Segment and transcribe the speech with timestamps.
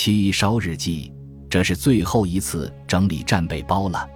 [0.00, 1.12] 七烧日记，
[1.50, 4.08] 这是最后一次整理战备包了。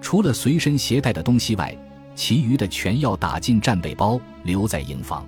[0.00, 1.72] 除了随身携带的东西外，
[2.16, 5.24] 其余的全要打进战备包，留在营房。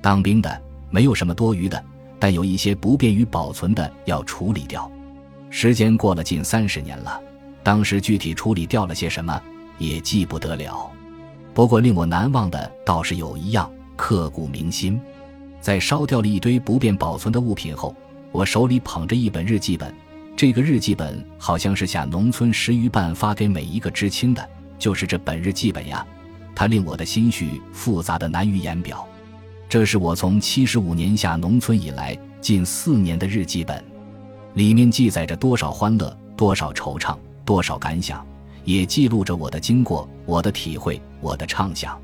[0.00, 1.84] 当兵的没有什么多余的，
[2.20, 4.88] 但有一些不便于保存的要处理掉。
[5.50, 7.20] 时间过了近三十年了，
[7.64, 9.42] 当时具体处理掉了些什么
[9.76, 10.88] 也记不得了。
[11.52, 15.00] 不过令我难忘的倒是有一样刻骨铭心。
[15.60, 17.92] 在烧掉了一堆不便保存的物品后，
[18.32, 19.94] 我手里捧着一本日记本。
[20.34, 26.04] 这个日记本好像是下农村十余办发给每一个知青的，就是这本日记本呀。
[26.54, 29.06] 它令我的心绪复杂的难于言表。
[29.68, 33.82] 这是我从七十五年下农村以来近四年的日记本，
[34.54, 38.26] 里面记载着多少欢乐，多少惆怅，多少感想，
[38.64, 42.00] 也记录着我的经过、我的体会、我的畅想。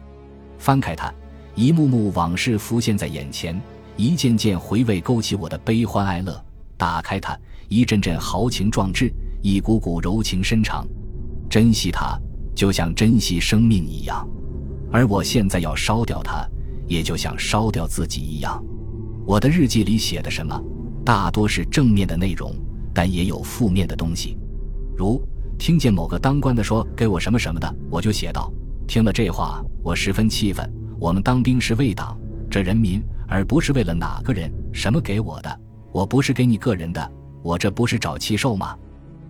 [0.59, 1.13] 翻开它。
[1.55, 3.61] 一幕幕往事浮现在眼前，
[3.99, 6.41] 一件件回味勾起我的悲欢哀乐。
[6.77, 7.37] 打开它，
[7.69, 9.13] 一阵阵豪情壮志，
[9.43, 10.87] 一股股柔情深长。
[11.51, 12.17] 珍惜它，
[12.55, 14.25] 就像珍惜生命一样。
[14.93, 16.49] 而我现在要烧掉它，
[16.87, 18.65] 也就像烧掉自己一样。
[19.27, 20.63] 我的日记里写的什么，
[21.05, 22.55] 大多是正面的内容，
[22.95, 24.39] 但也有负面的东西。
[24.97, 25.21] 如
[25.59, 28.49] 听见某个当官的说给我什么什么的，我就写道：
[28.87, 30.73] 听了这话，我十分气愤。
[31.01, 32.17] 我们当兵是为党，
[32.49, 35.61] 这人民，而不是为了哪个人什么给我的。
[35.93, 37.13] 我不是给你个人的，
[37.43, 38.77] 我这不是找气受吗？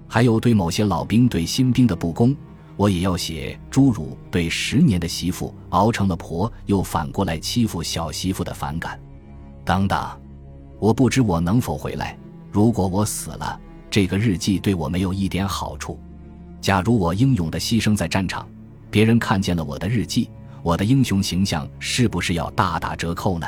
[0.08, 2.34] 还有对某些老兵对新兵的不公，
[2.76, 3.58] 我也要写。
[3.70, 8.98] 诸如对十年的媳妇熬成了婆，又反过来欺负小媳妇的反感，
[9.64, 10.08] 等等。
[10.78, 12.16] 我不知我能否回来。
[12.50, 13.60] 如果我死了，
[13.90, 15.98] 这个日记对我没有一点好处。
[16.60, 18.48] 假如我英勇的牺牲在战场，
[18.90, 20.30] 别人看见了我的日记。
[20.62, 23.46] 我的英雄形象是不是要大打折扣呢？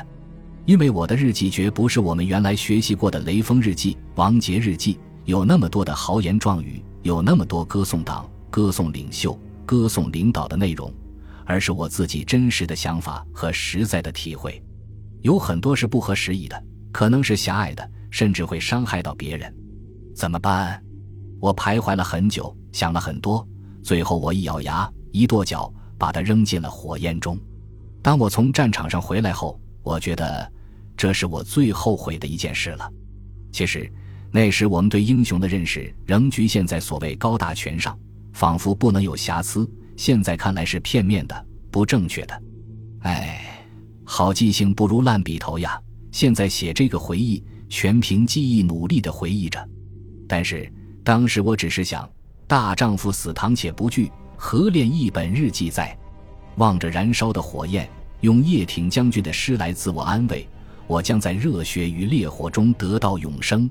[0.66, 10.92] 因为我的日记绝不是我们原来学习过的雷锋日记、王杰日记，有那么多的豪言壮语，有那么多歌颂党、歌颂领袖、歌颂领导的内容，
[11.44, 14.62] 而是我自己真实的想法和实在的体会。
[15.22, 19.52] 有很多是不合时宜的，可能是狭隘的，甚至会伤害到别人。
[20.14, 20.82] 怎么办？
[21.40, 23.46] 我徘徊了很久，想了很多，
[23.82, 25.72] 最后我一咬牙，一跺脚。
[26.00, 27.38] 把它扔进了火焰中。
[28.00, 30.52] 当我从战场上回来后，我觉得
[30.96, 32.90] 这是我最后悔的一件事了。
[33.52, 33.90] 其实
[34.30, 37.98] 那时我们对英雄的认识仍局限在所谓高大全上，
[38.32, 39.68] 仿佛不能有瑕疵。
[39.96, 42.42] 现在看来是片面的、不正确的。
[43.00, 43.64] 哎，
[44.04, 45.80] 好记性不如烂笔头呀！
[46.12, 49.68] 现在写这个回忆，全凭记忆努力的回忆着。
[50.28, 50.72] 但是
[51.04, 52.08] 当时我只是想，
[52.46, 54.10] 大丈夫死堂且不惧。
[54.36, 55.96] 何恋一本日记，在
[56.56, 57.86] 望着燃烧的火焰，
[58.20, 60.46] 用叶挺将军的诗来自我安慰：
[60.86, 63.68] 我将在热血与烈火中得到永生。